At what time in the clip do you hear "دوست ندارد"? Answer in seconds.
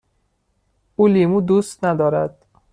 1.49-2.45